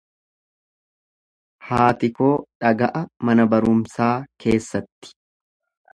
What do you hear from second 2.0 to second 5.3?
koo dhaga'a mana barumsaa keessatti.